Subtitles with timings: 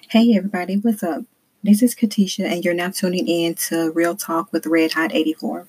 [0.00, 1.24] Hey everybody, what's up?
[1.62, 5.66] This is Katesha, and you're now tuning in to Real Talk with Red Hot 84.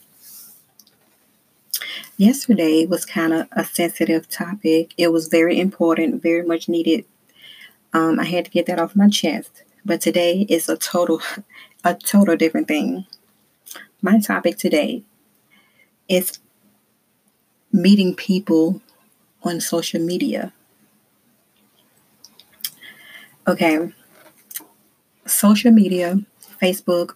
[2.15, 4.93] Yesterday was kind of a sensitive topic.
[4.97, 7.05] It was very important, very much needed.
[7.91, 9.63] Um, I had to get that off my chest.
[9.83, 11.21] But today is a total,
[11.83, 13.05] a total different thing.
[14.01, 15.03] My topic today
[16.07, 16.39] is
[17.71, 18.81] meeting people
[19.43, 20.53] on social media.
[23.45, 23.91] Okay,
[25.25, 26.19] social media,
[26.61, 27.15] Facebook,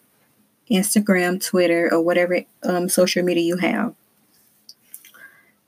[0.70, 3.94] Instagram, Twitter, or whatever um, social media you have.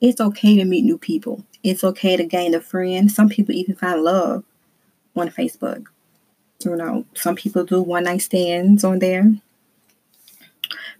[0.02, 1.44] It's okay to meet new people.
[1.63, 3.11] It's okay to gain a friend.
[3.11, 4.44] Some people even find love
[5.16, 5.85] on Facebook.
[6.63, 9.31] You know, some people do one night stands on there.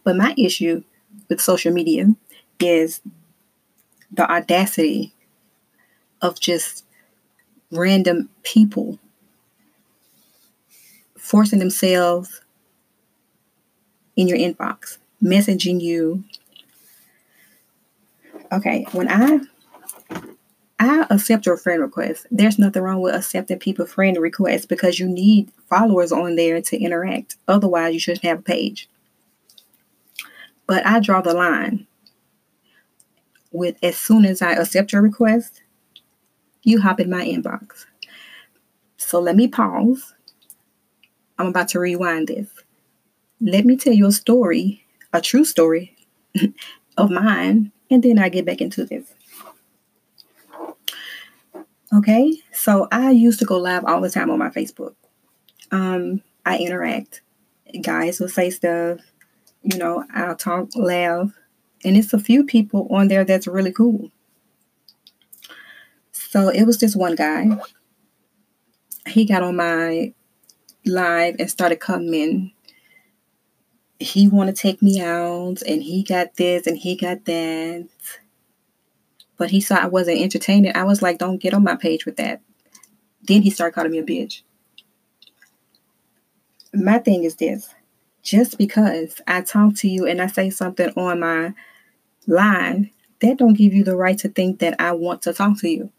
[0.04, 0.84] But my issue
[1.30, 2.08] with social media
[2.60, 3.02] is
[4.12, 5.14] the audacity
[6.22, 6.86] of just
[7.72, 9.00] random people
[11.30, 12.42] forcing themselves
[14.16, 16.24] in your inbox, messaging you.
[18.52, 19.42] Okay, when I
[20.80, 22.26] I accept your friend request.
[22.32, 26.80] There's nothing wrong with accepting people friend requests because you need followers on there to
[26.80, 27.36] interact.
[27.48, 28.90] Otherwise, you shouldn't have a page.
[30.66, 31.86] But I draw the line
[33.52, 35.62] with as soon as I accept your request,
[36.64, 37.86] you hop in my inbox.
[38.98, 40.16] So let me pause
[41.40, 42.50] I'm about to rewind this.
[43.40, 45.96] Let me tell you a story, a true story
[46.98, 49.14] of mine, and then I get back into this.
[51.96, 54.96] Okay, so I used to go live all the time on my Facebook.
[55.72, 57.22] Um, I interact.
[57.82, 59.00] Guys will say stuff,
[59.64, 61.32] you know, I'll talk, laugh,
[61.86, 64.12] and it's a few people on there that's really cool.
[66.12, 67.48] So it was this one guy.
[69.08, 70.14] He got on my
[70.86, 72.52] live and started coming.
[74.00, 77.88] He want to take me out, and he got this, and he got that.
[79.38, 80.76] But he saw I wasn't entertaining.
[80.76, 82.42] I was like, "Don't get on my page with that."
[83.24, 84.42] Then he started calling me a bitch.
[86.74, 87.74] My thing is this:
[88.24, 91.54] just because I talk to you and I say something on my
[92.28, 92.86] live,
[93.22, 95.92] that don't give you the right to think that I want to talk to you.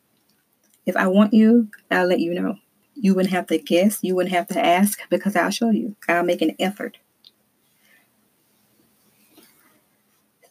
[0.87, 2.57] If I want you, I'll let you know.
[3.03, 5.97] You wouldn't have to guess, you wouldn't have to ask because I'll show you.
[6.07, 6.99] I'll make an effort.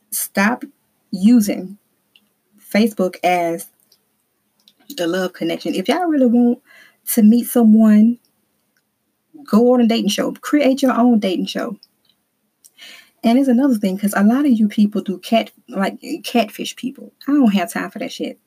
[0.09, 0.63] Stop
[1.11, 1.77] using
[2.59, 3.67] Facebook as
[4.97, 5.75] the love connection.
[5.75, 6.59] If y'all really want
[7.13, 8.17] to meet someone,
[9.45, 10.31] go on a dating show.
[10.31, 11.77] Create your own dating show.
[13.23, 17.13] And it's another thing because a lot of you people do cat like catfish people.
[17.27, 18.39] I don't have time for that shit.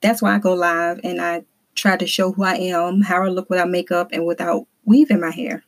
[0.00, 1.44] That's why I go live and I
[1.76, 5.30] try to show who I am, how I look without makeup and without weaving my
[5.30, 5.62] hair.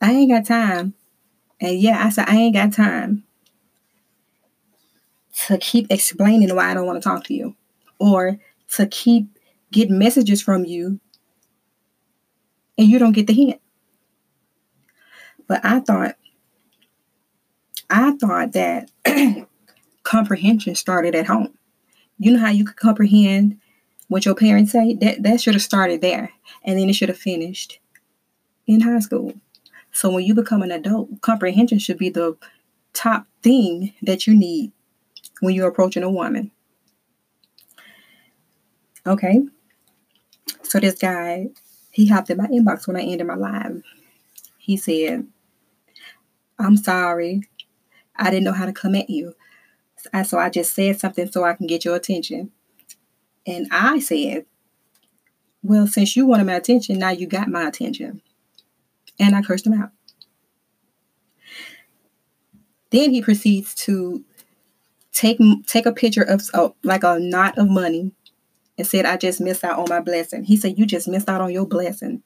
[0.00, 0.94] I ain't got time.
[1.60, 3.24] And yeah, I said I ain't got time
[5.46, 7.54] to keep explaining why I don't want to talk to you
[7.98, 8.38] or
[8.72, 9.38] to keep
[9.70, 11.00] getting messages from you
[12.76, 13.60] and you don't get the hint.
[15.46, 16.16] But I thought
[17.90, 18.90] I thought that
[20.02, 21.56] comprehension started at home.
[22.18, 23.59] You know how you could comprehend
[24.10, 24.94] what your parents say?
[24.94, 26.32] That that should have started there.
[26.64, 27.78] And then it should have finished
[28.66, 29.34] in high school.
[29.92, 32.36] So when you become an adult, comprehension should be the
[32.92, 34.72] top thing that you need
[35.40, 36.50] when you're approaching a woman.
[39.06, 39.42] Okay.
[40.64, 41.50] So this guy,
[41.92, 43.80] he hopped in my inbox when I ended my live.
[44.58, 45.24] He said,
[46.58, 47.42] I'm sorry.
[48.16, 49.34] I didn't know how to come at you.
[50.24, 52.50] So I just said something so I can get your attention.
[53.46, 54.46] And I said,
[55.62, 58.22] Well, since you wanted my attention, now you got my attention.
[59.18, 59.90] And I cursed him out.
[62.90, 64.24] Then he proceeds to
[65.12, 68.12] take take a picture of oh, like a knot of money
[68.78, 70.44] and said, I just missed out on my blessing.
[70.44, 72.22] He said, You just missed out on your blessing.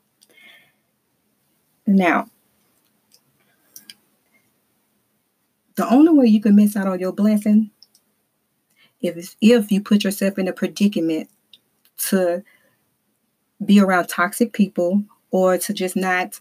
[1.87, 2.28] Now,
[5.76, 7.70] The only way you can miss out on your blessing
[9.04, 11.28] if if you put yourself in a predicament
[12.08, 12.42] to
[13.64, 16.40] be around toxic people or to just not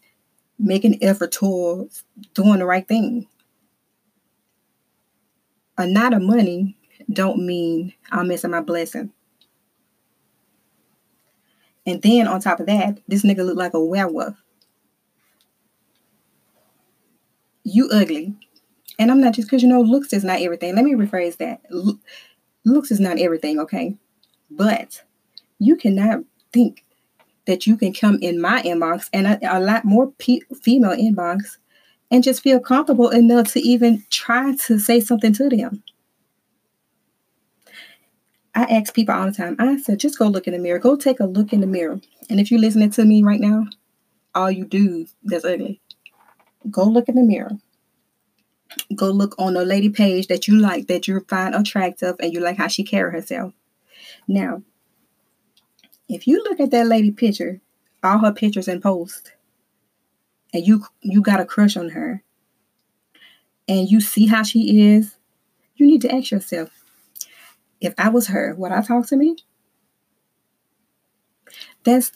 [0.57, 3.27] make an effort towards doing the right thing.
[5.77, 6.77] A knot of money
[7.11, 9.11] don't mean I'm missing my blessing.
[11.85, 14.41] And then on top of that, this nigga look like a werewolf.
[17.63, 18.35] You ugly.
[18.99, 20.75] And I'm not just because you know looks is not everything.
[20.75, 21.61] Let me rephrase that.
[22.65, 23.97] Looks is not everything, okay?
[24.49, 25.03] But
[25.59, 26.85] you cannot think
[27.45, 31.57] that you can come in my inbox and a, a lot more pe- female inbox
[32.11, 35.83] and just feel comfortable enough to even try to say something to them.
[38.55, 40.77] I ask people all the time, I said, just go look in the mirror.
[40.77, 41.99] Go take a look in the mirror.
[42.29, 43.65] And if you're listening to me right now,
[44.35, 45.81] all you do that's ugly,
[46.69, 47.51] go look in the mirror.
[48.95, 52.39] Go look on the lady page that you like, that you find attractive, and you
[52.39, 53.53] like how she carry herself.
[54.27, 54.63] Now,
[56.09, 57.61] if you look at that lady picture,
[58.03, 59.31] all her pictures and posts,
[60.53, 62.23] and you you got a crush on her,
[63.67, 65.15] and you see how she is,
[65.75, 66.69] you need to ask yourself,
[67.81, 69.37] if I was her, would I talk to me?
[71.83, 72.11] That's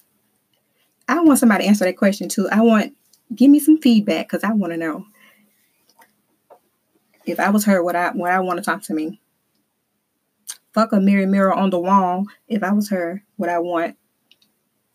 [1.07, 2.50] I want somebody to answer that question too.
[2.50, 2.95] I want
[3.36, 5.06] give me some feedback because I want to know.
[7.27, 9.21] If I was her, would I would I want to talk to me?
[10.74, 12.25] Fuck a mirror mirror on the wall.
[12.47, 13.97] If I was her, would I want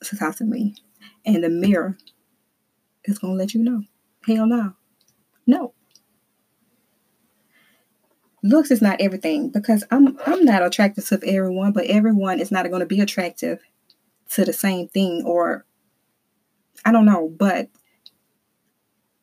[0.05, 0.76] to talk to me?
[1.25, 1.96] And the mirror
[3.05, 3.82] is gonna let you know.
[4.26, 4.75] Hell no.
[5.46, 5.75] No
[8.43, 12.64] looks is not everything because I'm I'm not attractive to everyone, but everyone is not
[12.64, 13.61] to be attractive
[14.31, 15.64] to the same thing or
[16.85, 17.69] I don't know, but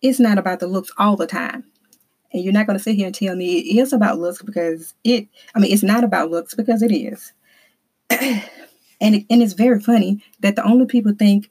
[0.02, 1.66] it's not about the looks all the time.
[2.32, 4.94] And you're not going to sit here and tell me it is about looks because
[5.04, 7.34] it I mean it's not about looks because it is.
[8.10, 11.50] and it, and it's very funny that the only people think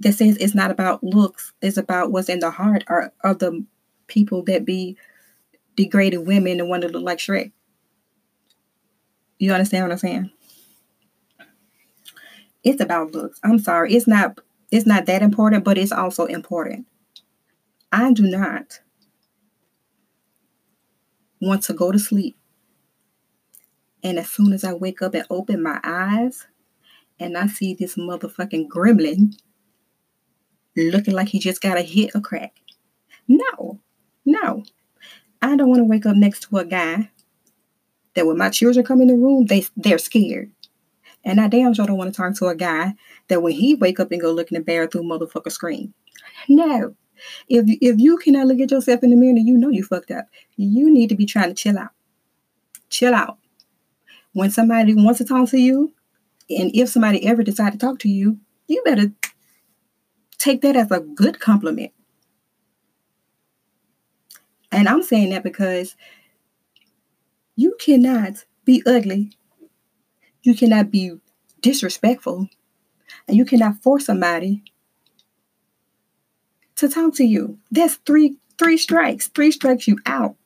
[0.00, 3.64] that says it's not about looks, it's about what's in the heart are, are the
[4.06, 4.96] people that be
[5.76, 7.52] degraded women and want to look like Shrek.
[9.38, 10.30] You understand what I'm saying?
[12.62, 13.40] It's about looks.
[13.42, 13.94] I'm sorry.
[13.94, 14.38] It's not
[14.70, 16.86] it's not that important, but it's also important.
[17.92, 18.80] I do not
[21.44, 22.36] want to go to sleep.
[24.02, 26.46] And as soon as I wake up and open my eyes
[27.18, 29.34] and I see this motherfucking gremlin
[30.76, 32.54] looking like he just got a hit a crack.
[33.28, 33.80] No,
[34.24, 34.64] no.
[35.40, 37.10] I don't want to wake up next to a guy
[38.14, 40.50] that when my children come in the room, they they're scared.
[41.24, 42.94] And I damn sure don't want to talk to a guy
[43.28, 45.94] that when he wake up and go look in the bathroom, motherfucker scream.
[46.48, 46.94] No.
[47.48, 50.26] If if you cannot look at yourself in the mirror you know you fucked up,
[50.56, 51.90] you need to be trying to chill out.
[52.90, 53.38] Chill out.
[54.32, 55.94] When somebody wants to talk to you,
[56.50, 59.12] and if somebody ever decide to talk to you, you better
[60.38, 61.92] take that as a good compliment.
[64.70, 65.96] And I'm saying that because
[67.56, 69.30] you cannot be ugly.
[70.42, 71.12] You cannot be
[71.60, 72.48] disrespectful.
[73.28, 74.64] And you cannot force somebody
[76.76, 77.58] to talk to you.
[77.70, 79.28] That's three three strikes.
[79.28, 80.36] Three strikes you out.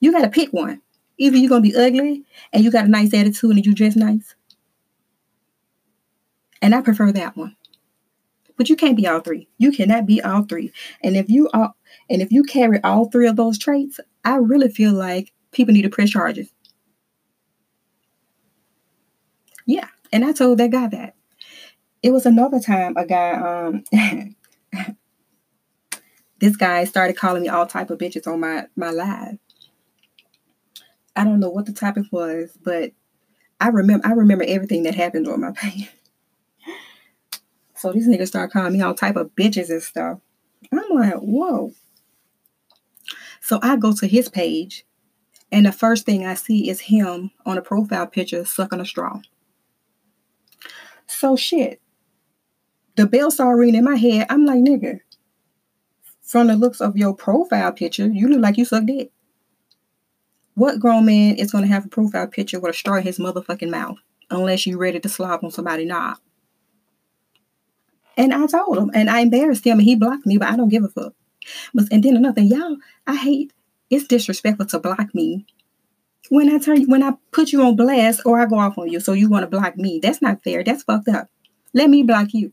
[0.00, 0.80] You gotta pick one.
[1.18, 4.34] Either you're gonna be ugly and you got a nice attitude and you dress nice.
[6.60, 7.56] And I prefer that one.
[8.56, 9.48] But you can't be all three.
[9.58, 10.72] You cannot be all three.
[11.02, 11.74] And if you are
[12.08, 15.82] and if you carry all three of those traits, I really feel like people need
[15.82, 16.52] to press charges.
[19.66, 19.88] Yeah.
[20.12, 21.14] And I told that guy that.
[22.02, 23.84] It was another time a guy, um,
[26.42, 29.38] this guy started calling me all type of bitches on my, my live.
[31.14, 32.90] I don't know what the topic was, but
[33.60, 35.88] I remember I remember everything that happened on my page.
[37.76, 40.18] So these niggas start calling me all type of bitches and stuff.
[40.72, 41.74] I'm like, whoa.
[43.40, 44.84] So I go to his page,
[45.52, 49.20] and the first thing I see is him on a profile picture sucking a straw.
[51.06, 51.80] So shit.
[52.96, 54.26] The bell started ringing in my head.
[54.28, 55.00] I'm like, nigga,
[56.32, 59.12] from the looks of your profile picture, you look like you suck dick.
[60.54, 63.18] What grown man is going to have a profile picture with a straw in his
[63.18, 63.98] motherfucking mouth
[64.30, 66.16] unless you ready to slop on somebody's knob?
[68.16, 70.70] And I told him, and I embarrassed him, and he blocked me, but I don't
[70.70, 71.12] give a fuck.
[71.74, 73.52] But and then another thing, y'all, I hate
[73.90, 75.44] it's disrespectful to block me.
[76.30, 79.00] When I turn when I put you on blast or I go off on you,
[79.00, 80.00] so you want to block me.
[80.02, 80.64] That's not fair.
[80.64, 81.28] That's fucked up.
[81.74, 82.52] Let me block you.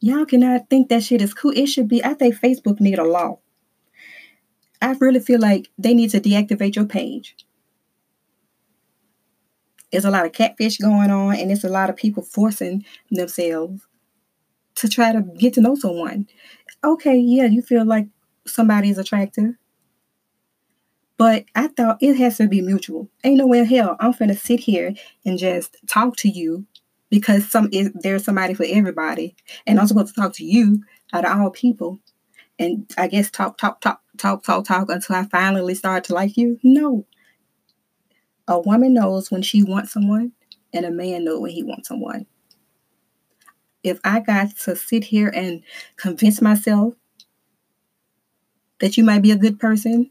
[0.00, 1.52] Y'all cannot think that shit is cool.
[1.54, 2.02] It should be.
[2.02, 3.38] I think Facebook need a law.
[4.80, 7.36] I really feel like they need to deactivate your page.
[9.92, 13.86] There's a lot of catfish going on, and it's a lot of people forcing themselves
[14.76, 16.28] to try to get to know someone.
[16.82, 18.06] Okay, yeah, you feel like
[18.46, 19.54] somebody is attractive.
[21.18, 23.10] But I thought it has to be mutual.
[23.22, 24.94] Ain't no way in hell I'm finna sit here
[25.26, 26.64] and just talk to you
[27.10, 29.36] because some is there's somebody for everybody.
[29.66, 31.98] And I'm supposed to talk to you out of all people.
[32.58, 36.36] And I guess talk, talk, talk, talk, talk, talk until I finally start to like
[36.36, 36.58] you.
[36.62, 37.06] No.
[38.46, 40.32] A woman knows when she wants someone
[40.72, 42.26] and a man knows when he wants someone.
[43.82, 45.62] If I got to sit here and
[45.96, 46.94] convince myself
[48.80, 50.10] that you might be a good person,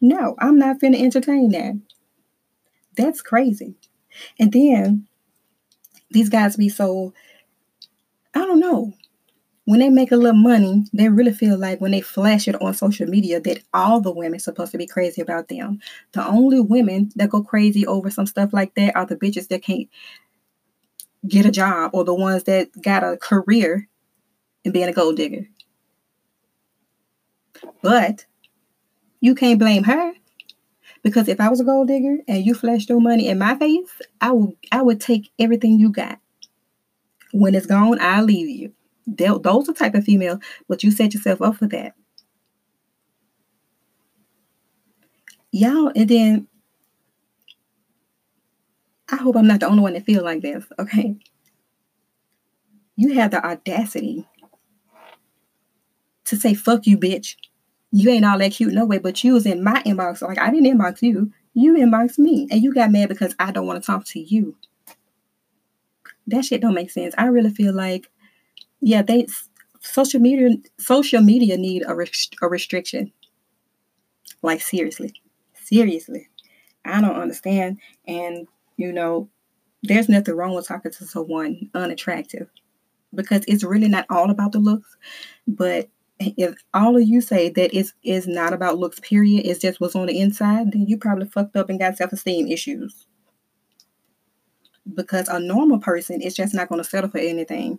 [0.00, 1.80] no, I'm not going to entertain that.
[2.96, 3.76] That's crazy.
[4.38, 5.06] And then
[6.12, 7.12] these guys be so,
[8.34, 8.92] I don't know,
[9.64, 12.74] when they make a little money, they really feel like when they flash it on
[12.74, 15.80] social media that all the women supposed to be crazy about them.
[16.12, 19.62] The only women that go crazy over some stuff like that are the bitches that
[19.62, 19.88] can't
[21.28, 23.88] get a job or the ones that got a career
[24.64, 25.48] in being a gold digger.
[27.82, 28.26] But
[29.20, 30.12] you can't blame her
[31.02, 33.90] because if I was a gold digger and you flashed your money in my face,
[34.20, 36.18] I would I would take everything you got.
[37.32, 38.72] When it's gone, I'll leave you.
[39.06, 41.94] Those are type of female, but you set yourself up for that.
[45.50, 46.48] Y'all, and then
[49.10, 51.16] I hope I'm not the only one that feel like this, okay?
[52.96, 54.26] You have the audacity
[56.24, 57.36] to say, fuck you, bitch.
[57.92, 60.22] You ain't all that cute no way, but you was in my inbox.
[60.22, 61.30] Like, I didn't inbox you.
[61.54, 62.48] You inboxed me.
[62.50, 64.56] And you got mad because I don't want to talk to you.
[66.26, 67.14] That shit don't make sense.
[67.18, 68.10] I really feel like
[68.82, 69.26] yeah, they
[69.80, 73.12] social media social media need a, rest, a restriction.
[74.42, 75.14] Like seriously,
[75.54, 76.28] seriously,
[76.84, 77.78] I don't understand.
[78.06, 79.28] And you know,
[79.84, 82.48] there's nothing wrong with talking to someone unattractive
[83.14, 84.96] because it's really not all about the looks.
[85.46, 85.88] But
[86.36, 89.96] if all of you say that it's is not about looks, period, it's just what's
[89.96, 93.06] on the inside, then you probably fucked up and got self esteem issues.
[94.94, 97.78] Because a normal person is just not going to settle for anything.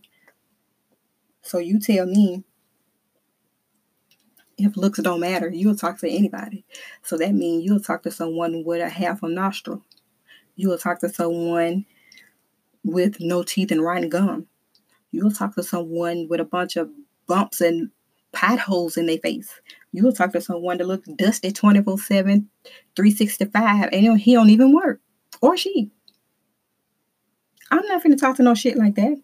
[1.42, 2.44] So you tell me
[4.58, 6.66] if looks don't matter, you'll talk to anybody.
[7.02, 9.84] So that means you'll talk to someone with a half a nostril.
[10.56, 11.86] You'll talk to someone
[12.84, 14.48] with no teeth and rotten gum.
[15.12, 16.90] You'll talk to someone with a bunch of
[17.28, 17.90] bumps and
[18.34, 19.62] potholes in their face.
[19.92, 22.50] You'll talk to someone that looks dusty 24 7,
[22.96, 25.00] 365, and he don't even work.
[25.42, 25.92] Or she.
[27.72, 29.18] I'm not to talk to no shit like that.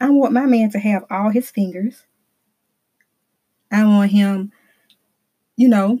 [0.00, 2.04] I want my man to have all his fingers.
[3.70, 4.52] I want him,
[5.56, 6.00] you know,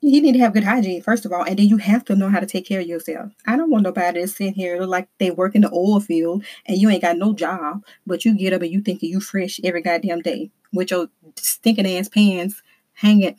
[0.00, 2.28] you need to have good hygiene, first of all, and then you have to know
[2.28, 3.32] how to take care of yourself.
[3.46, 6.78] I don't want nobody to sit here like they work in the oil field and
[6.78, 9.82] you ain't got no job, but you get up and you thinking you fresh every
[9.82, 12.62] goddamn day with your stinking ass pants
[12.92, 13.36] hanging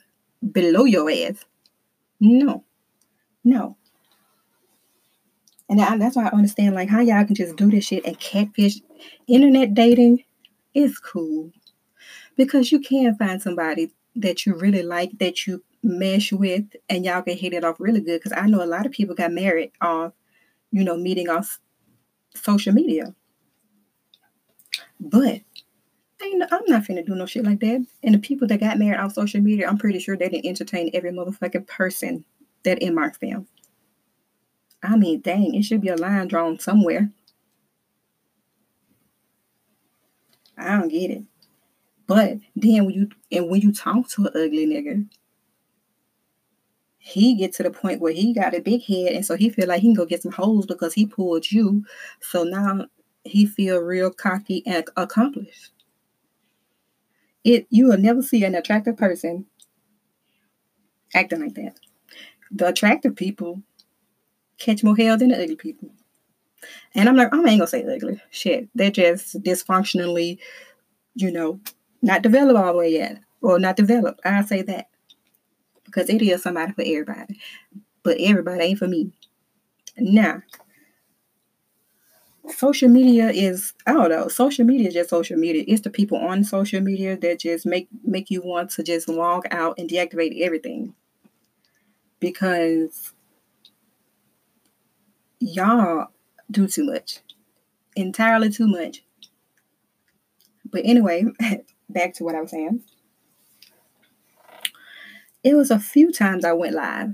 [0.52, 1.46] below your ass.
[2.20, 2.66] No,
[3.44, 3.78] no.
[5.70, 8.82] And that's why I understand like how y'all can just do this shit and catfish.
[9.28, 10.24] Internet dating
[10.74, 11.52] is cool
[12.36, 17.22] because you can find somebody that you really like that you mesh with and y'all
[17.22, 18.20] can hit it off really good.
[18.20, 20.14] Because I know a lot of people got married off,
[20.72, 21.60] you know, meeting off
[22.36, 23.14] social media.
[25.00, 25.42] But
[26.22, 27.86] I I'm not finna do no shit like that.
[28.04, 30.92] And the people that got married off social media, I'm pretty sure they didn't entertain
[30.94, 32.26] every motherfucking person
[32.64, 33.48] that inboxed them.
[34.84, 37.12] I mean, dang, it should be a line drawn somewhere.
[40.58, 41.24] I don't get it.
[42.06, 45.08] But then when you and when you talk to an ugly nigga,
[47.00, 49.68] he get to the point where he got a big head, and so he feel
[49.68, 51.84] like he can go get some holes because he pulled you.
[52.20, 52.86] So now
[53.24, 55.72] he feel real cocky and accomplished.
[57.44, 59.46] It you will never see an attractive person
[61.16, 61.80] acting like that.
[62.52, 63.62] The attractive people
[64.58, 65.90] catch more hell than the ugly people.
[66.94, 68.22] And I'm like, I ain't gonna say ugly.
[68.30, 68.68] Shit.
[68.76, 70.40] They're just dysfunctionally,
[71.16, 71.60] you know,
[72.02, 73.22] not developed all the way yet.
[73.42, 74.20] Or not developed.
[74.26, 74.89] I say that.
[75.90, 77.40] Because it is somebody for everybody.
[78.04, 79.12] But everybody ain't for me.
[79.98, 80.44] Now,
[82.50, 84.28] social media is I don't know.
[84.28, 85.64] Social media is just social media.
[85.68, 89.46] It's the people on social media that just make make you want to just log
[89.52, 90.96] out and deactivate everything.
[92.20, 93.14] Because
[95.40, 96.08] y'all
[96.52, 97.20] do too much.
[97.96, 99.04] Entirely too much.
[100.72, 101.26] But anyway,
[101.90, 102.84] back to what I was saying.
[105.44, 107.14] It was a few times I went live.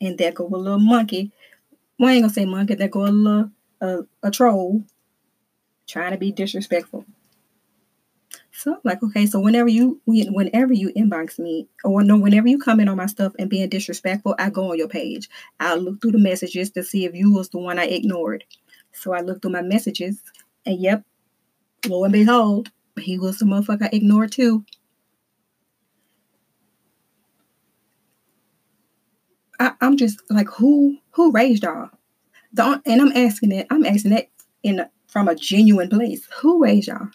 [0.00, 1.32] And there go a little monkey.
[1.98, 3.50] Well, I ain't gonna say monkey, there go a little
[3.80, 4.84] uh, a troll
[5.86, 7.04] trying to be disrespectful.
[8.52, 12.58] So I'm like, okay, so whenever you whenever you inbox me or no, whenever you
[12.58, 15.28] comment on my stuff and being disrespectful, I go on your page.
[15.58, 18.44] I'll look through the messages to see if you was the one I ignored.
[18.92, 20.22] So I looked through my messages
[20.66, 21.04] and yep,
[21.86, 24.64] lo and behold, he was the motherfucker I ignored too.
[29.60, 31.90] I, am just like, who who raised y'all?
[32.52, 33.66] The, and I'm asking that.
[33.70, 34.28] I'm asking that
[34.62, 36.26] in from a genuine place.
[36.40, 37.10] Who raised y'all?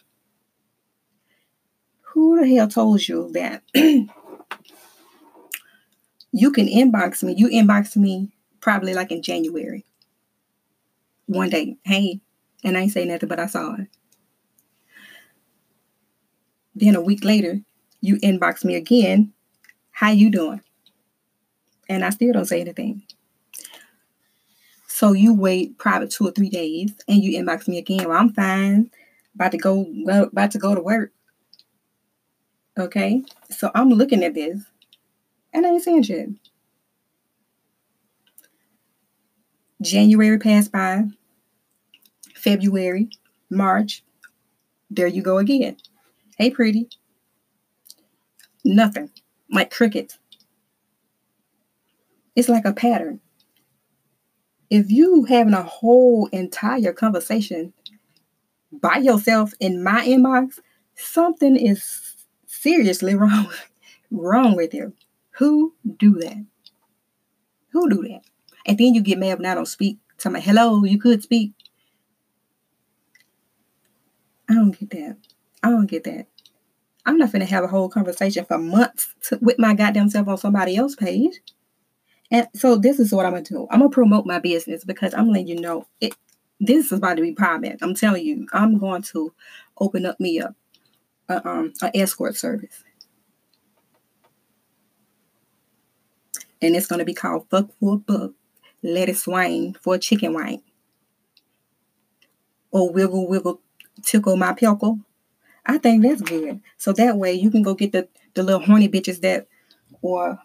[2.13, 4.07] Who the hell told you that you
[6.51, 7.33] can inbox me?
[7.35, 9.83] You inbox me probably like in January.
[11.25, 12.21] One day, hey,
[12.63, 13.87] and I ain't say nothing, but I saw it.
[16.75, 17.61] Then a week later,
[18.01, 19.33] you inbox me again.
[19.91, 20.61] How you doing?
[21.87, 23.03] And I still don't say anything.
[24.87, 28.07] So you wait probably two or three days and you inbox me again.
[28.07, 28.89] Well, I'm fine.
[29.35, 31.11] About to go about to go to work.
[32.77, 33.23] Okay.
[33.49, 34.61] So I'm looking at this
[35.53, 36.29] and I ain't saying shit.
[39.81, 41.05] January passed by.
[42.33, 43.09] February,
[43.49, 44.03] March.
[44.89, 45.77] There you go again.
[46.37, 46.87] Hey, pretty.
[48.63, 49.09] Nothing.
[49.49, 50.19] Like crickets.
[52.35, 53.19] It's like a pattern.
[54.69, 57.73] If you having a whole entire conversation
[58.71, 60.59] by yourself in my inbox,
[60.95, 62.15] something is
[62.47, 63.47] seriously wrong
[64.11, 64.93] wrong with you.
[65.37, 66.45] Who do that?
[67.69, 68.21] Who do that?
[68.65, 69.99] And then you get mad when I don't speak.
[70.17, 71.51] Tell me, hello, you could speak.
[74.49, 75.17] I don't get that.
[75.61, 76.27] I don't get that.
[77.05, 80.37] I'm not gonna have a whole conversation for months to, with my goddamn self on
[80.37, 81.39] somebody else's page.
[82.31, 83.67] And so this is what I'm gonna do.
[83.71, 86.15] I'm gonna promote my business because I'm letting you know it.
[86.59, 87.77] This is about to be private.
[87.81, 89.33] I'm telling you, I'm going to
[89.79, 90.55] open up me a,
[91.29, 92.83] a um an escort service,
[96.61, 98.31] and it's gonna be called "Fuck for a Buck,
[98.83, 100.63] Let It Swing for a Chicken Wing,"
[102.71, 103.61] or "Wiggle Wiggle
[104.03, 104.99] Tickle My Pickle."
[105.65, 106.61] I think that's good.
[106.77, 109.47] So that way you can go get the the little horny bitches that,
[110.01, 110.39] or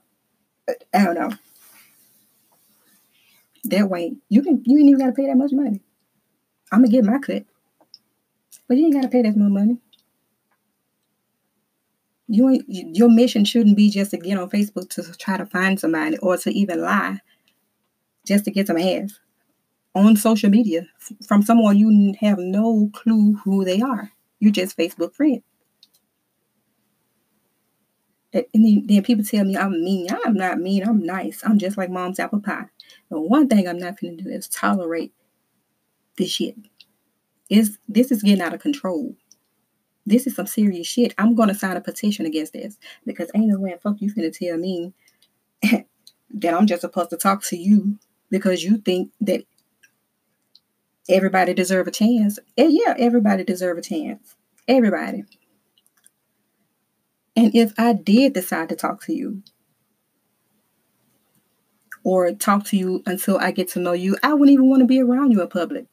[0.95, 1.31] I don't know
[3.65, 5.81] that way, you can you ain't even gotta pay that much money.
[6.73, 7.45] I'm gonna get my cut,
[8.69, 9.79] but you ain't gotta pay that much money.
[12.29, 15.79] You ain't your mission shouldn't be just to get on Facebook to try to find
[15.79, 17.21] somebody or to even lie,
[18.27, 19.19] just to get some ass
[19.95, 20.87] on social media
[21.27, 24.13] from someone you have no clue who they are.
[24.39, 25.43] You're just Facebook friend.
[28.33, 30.09] And then, people tell me I'm mean.
[30.25, 30.87] I'm not mean.
[30.87, 31.43] I'm nice.
[31.45, 32.67] I'm just like mom's apple pie.
[33.11, 35.13] But one thing I'm not going to do is tolerate
[36.17, 36.57] this shit.
[37.49, 39.17] Is this is getting out of control.
[40.07, 41.15] This is some serious shit.
[41.19, 44.57] I'm gonna sign a petition against this because ain't no way fuck you finna tell
[44.57, 44.93] me
[45.63, 47.99] that I'm just supposed to talk to you
[48.31, 49.43] because you think that
[51.09, 52.39] everybody deserve a chance.
[52.57, 54.37] And yeah, everybody deserve a chance.
[54.69, 55.25] Everybody.
[57.37, 59.43] And if I did decide to talk to you,
[62.05, 64.87] or talk to you until I get to know you, I wouldn't even want to
[64.87, 65.87] be around you in public.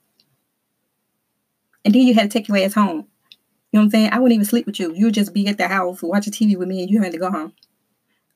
[1.84, 3.08] And then you had to take your ass home.
[3.72, 4.10] You know what I'm saying?
[4.12, 4.94] I wouldn't even sleep with you.
[4.94, 7.18] You would just be at the house watching TV with me and you had to
[7.18, 7.54] go home.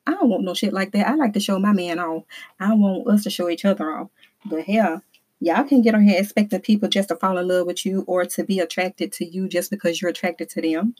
[0.05, 1.07] I don't want no shit like that.
[1.07, 2.23] I like to show my man off.
[2.59, 4.09] I want us to show each other off.
[4.45, 5.03] But hell,
[5.39, 8.25] y'all can get on here expecting people just to fall in love with you or
[8.25, 10.95] to be attracted to you just because you're attracted to them.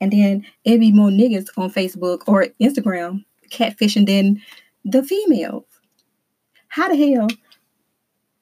[0.00, 4.42] And then it be more niggas on Facebook or Instagram catfishing than
[4.84, 5.64] the females.
[6.68, 7.28] How the hell?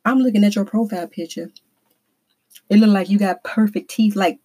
[0.04, 1.50] I'm looking at your profile picture.
[2.68, 4.38] It look like you got perfect teeth, like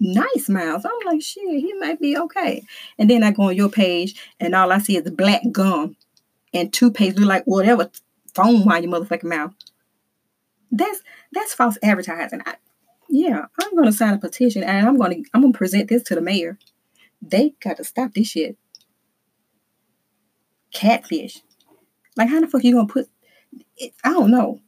[0.00, 0.84] nice smiles.
[0.84, 2.64] I'm like, shit, he might be okay.
[2.98, 5.96] And then I go on your page, and all I see is black gum
[6.54, 7.90] and toothpaste look like whatever
[8.34, 9.54] foam on your motherfucking mouth.
[10.70, 11.00] That's
[11.32, 12.42] that's false advertising.
[12.44, 12.54] I,
[13.08, 16.20] yeah, I'm gonna sign a petition and I'm gonna I'm gonna present this to the
[16.20, 16.58] mayor.
[17.22, 18.56] They got to stop this shit.
[20.72, 21.42] Catfish.
[22.16, 23.08] Like how the fuck you gonna put
[23.76, 24.60] it, I don't know.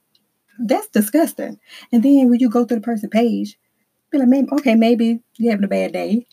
[0.59, 1.59] That's disgusting.
[1.92, 3.59] And then when you go through the person page,
[4.11, 6.26] be like, maybe okay, maybe you're having a bad day.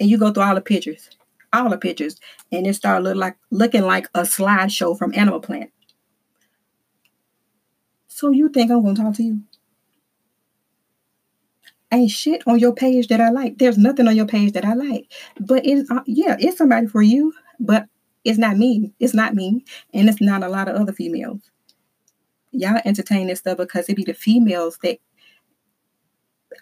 [0.00, 1.10] And you go through all the pictures.
[1.52, 2.16] All the pictures.
[2.52, 5.72] And it start look like looking like a slideshow from Animal Planet.
[8.08, 9.42] So you think I'm gonna talk to you?
[11.92, 13.58] Ain't shit on your page that I like.
[13.58, 15.12] There's nothing on your page that I like.
[15.40, 17.86] But it's uh, yeah, it's somebody for you, but
[18.24, 18.92] it's not me.
[19.00, 21.40] It's not me, and it's not a lot of other females.
[22.52, 24.98] Y'all entertain this stuff because it be the females that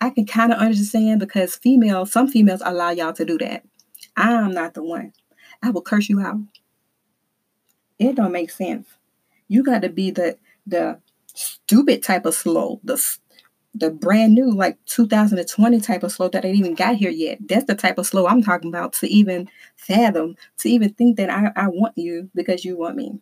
[0.00, 3.64] I can kind of understand because females, some females allow y'all to do that.
[4.16, 5.12] I'm not the one.
[5.62, 6.38] I will curse you out.
[7.98, 8.88] It don't make sense.
[9.48, 10.36] You got to be the
[10.66, 11.00] the
[11.34, 12.96] stupid type of slow, the
[13.78, 17.38] the brand new, like 2020 type of slow that ain't even got here yet.
[17.46, 21.30] That's the type of slow I'm talking about to even fathom, to even think that
[21.30, 23.20] I, I want you because you want me.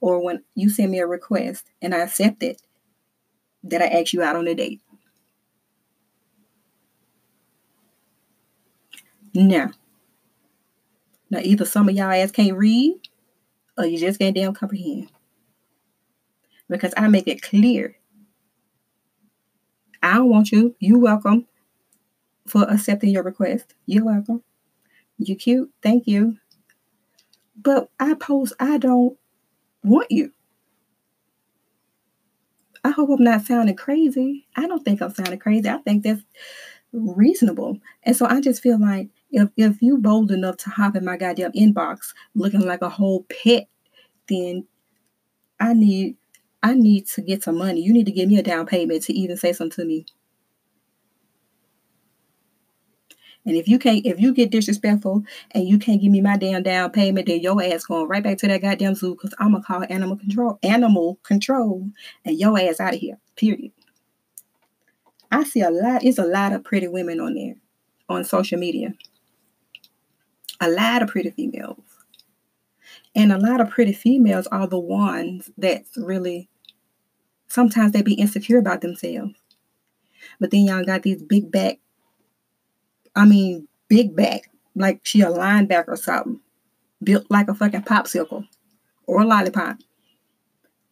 [0.00, 2.60] Or when you send me a request and I accept it,
[3.64, 4.80] that I ask you out on a date.
[9.34, 9.70] Now,
[11.30, 12.94] now either some of y'all ass can't read
[13.76, 15.10] or you just can't damn comprehend.
[16.68, 17.97] Because I make it clear
[20.02, 20.74] I don't want you.
[20.78, 21.46] You welcome
[22.46, 23.74] for accepting your request.
[23.86, 24.42] You're welcome.
[25.18, 25.70] You cute.
[25.82, 26.36] Thank you.
[27.56, 29.16] But I post I don't
[29.82, 30.32] want you.
[32.84, 34.46] I hope I'm not sounding crazy.
[34.56, 35.68] I don't think I'm sounding crazy.
[35.68, 36.22] I think that's
[36.92, 37.78] reasonable.
[38.04, 41.16] And so I just feel like if if you bold enough to hop in my
[41.16, 43.68] goddamn inbox looking like a whole pet,
[44.28, 44.66] then
[45.60, 46.16] I need
[46.62, 47.80] I need to get some money.
[47.80, 50.06] You need to give me a down payment to even say something to me.
[53.46, 56.62] And if you can't, if you get disrespectful and you can't give me my damn
[56.62, 59.64] down payment, then your ass going right back to that goddamn zoo because I'm gonna
[59.64, 61.88] call animal control, animal control,
[62.24, 63.18] and your ass out of here.
[63.36, 63.72] Period.
[65.30, 66.04] I see a lot.
[66.04, 67.54] It's a lot of pretty women on there,
[68.08, 68.92] on social media.
[70.60, 71.78] A lot of pretty females.
[73.14, 76.48] And a lot of pretty females are the ones that's really
[77.48, 79.34] sometimes they be insecure about themselves.
[80.38, 81.78] But then y'all got these big back,
[83.16, 86.40] I mean, big back, like she a linebacker or something,
[87.02, 88.46] built like a fucking popsicle
[89.06, 89.78] or a lollipop,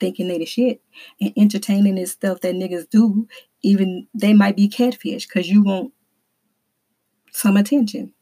[0.01, 0.81] thinking they the shit
[1.21, 3.29] and entertaining this stuff that niggas do,
[3.63, 5.93] even they might be catfish because you want
[7.31, 8.13] some attention.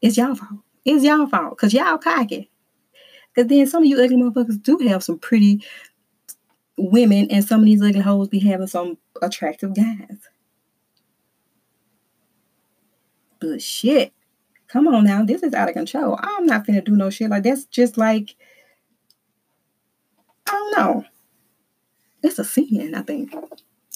[0.00, 0.60] It's y'all fault.
[0.84, 2.50] It's y'all fault because y'all cocky.
[3.34, 5.62] Because then some of you ugly motherfuckers do have some pretty
[6.76, 10.28] women, and some of these ugly hoes be having some attractive guys.
[13.40, 14.12] But shit,
[14.68, 16.18] come on now, this is out of control.
[16.20, 18.34] I'm not finna do no shit like that's just like
[20.46, 21.04] I don't know.
[22.22, 23.34] It's a sin, I think.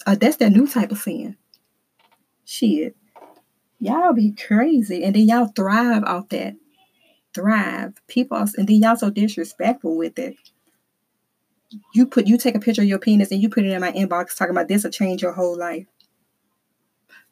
[0.06, 1.36] Uh, that's that new type of sin.
[2.44, 2.96] Shit.
[3.82, 5.02] Y'all be crazy.
[5.02, 6.54] And then y'all thrive off that.
[7.34, 7.94] Thrive.
[8.06, 10.36] People, and then y'all so disrespectful with it.
[11.92, 13.90] You put you take a picture of your penis and you put it in my
[13.90, 15.86] inbox talking about this will change your whole life.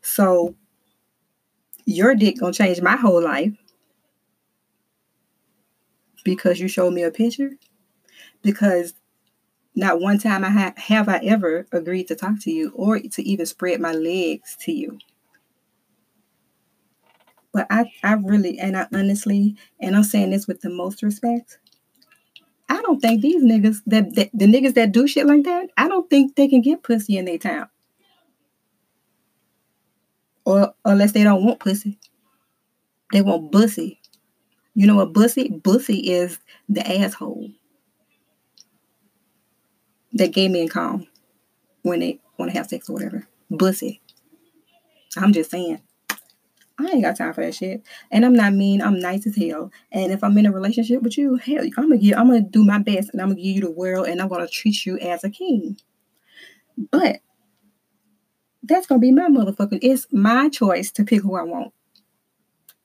[0.03, 0.57] So
[1.85, 3.53] your dick gonna change my whole life
[6.25, 7.53] because you showed me a picture.
[8.43, 8.95] Because
[9.77, 13.23] not one time I ha- have I ever agreed to talk to you or to
[13.23, 14.99] even spread my legs to you.
[17.53, 21.59] But I, I really, and I honestly, and I'm saying this with the most respect,
[22.69, 25.89] I don't think these niggas, that, that the niggas that do shit like that, I
[25.89, 27.69] don't think they can get pussy in their town.
[30.45, 31.99] Or unless they don't want pussy.
[33.13, 34.01] They want bussy.
[34.75, 35.49] You know what bussy?
[35.49, 37.51] Bussy is the asshole
[40.13, 41.03] that gay men call
[41.83, 43.27] when they want to have sex or whatever.
[43.51, 44.01] Bussy.
[45.17, 45.81] I'm just saying.
[46.87, 47.85] I ain't got time for that shit.
[48.11, 48.83] And I'm not mean.
[48.83, 49.71] I'm nice as hell.
[49.93, 52.17] And if I'm in a relationship with you, hell, I'm gonna give.
[52.17, 54.49] I'm gonna do my best, and I'm gonna give you the world, and I'm gonna
[54.49, 55.79] treat you as a king.
[56.91, 57.21] But
[58.63, 59.81] that's gonna be my motherfucking.
[59.83, 61.73] It's my choice to pick who I want.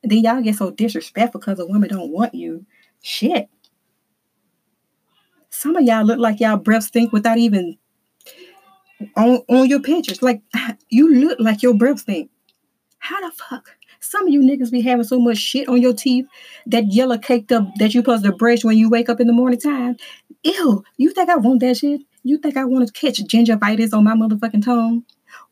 [0.04, 2.66] then y'all get so disrespectful because a woman don't want you.
[3.02, 3.50] Shit.
[5.50, 7.78] Some of y'all look like y'all breath stink without even
[9.16, 10.22] on on your pictures.
[10.22, 10.42] Like
[10.90, 12.30] you look like your breath stink.
[13.00, 13.70] How the fuck?
[14.16, 16.26] Some of you niggas be having so much shit on your teeth
[16.68, 19.34] that yellow caked up that you supposed to brush when you wake up in the
[19.34, 19.98] morning time.
[20.44, 22.00] Ew, you think I want that shit?
[22.24, 25.04] You think I want to catch gingivitis on my motherfucking tongue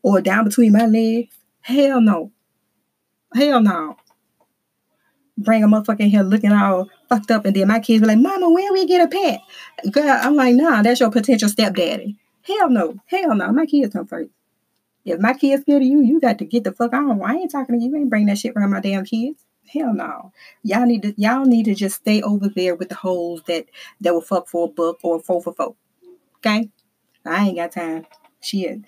[0.02, 1.36] or down between my legs?
[1.60, 2.32] Hell no.
[3.34, 3.96] Hell no.
[5.36, 8.48] Bring a motherfucking here looking all fucked up, and then my kids be like, "Mama,
[8.50, 9.40] when we get a pet?"
[9.92, 13.52] Girl, I'm like, "Nah, that's your potential stepdaddy." Hell no, hell no.
[13.52, 14.30] My kids come first.
[15.04, 17.22] If my kids scared of you, you got to get the fuck on.
[17.22, 17.90] I ain't talking to you.
[17.90, 19.44] you ain't bring that shit around my damn kids.
[19.72, 20.32] Hell no.
[20.62, 23.66] Y'all need to y'all need to just stay over there with the hoes that
[24.00, 25.74] that will fuck for a book or four for four.
[26.38, 26.70] Okay?
[27.24, 28.06] I ain't got time.
[28.40, 28.80] Shit.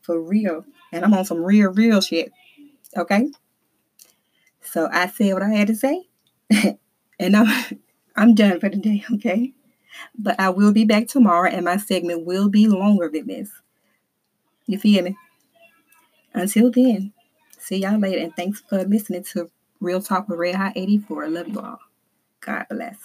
[0.00, 0.64] For real.
[0.92, 2.32] And I'm on some real, real shit.
[2.96, 3.30] Okay?
[4.60, 6.08] So I said what I had to say.
[7.18, 7.80] and I'm
[8.16, 9.52] I'm done for the day, okay?
[10.18, 13.50] But I will be back tomorrow and my segment will be longer than this.
[14.66, 15.16] You feel me?
[16.34, 17.12] Until then,
[17.58, 21.28] see y'all later and thanks for listening to Real Talk with Red Hot 84.
[21.28, 21.78] Love you all.
[22.40, 22.96] God bless.